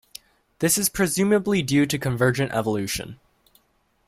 This 0.57 0.79
is 0.79 0.89
presumably 0.89 1.61
due 1.61 1.85
to 1.85 1.99
convergent 1.99 2.51
evolution. 2.53 3.19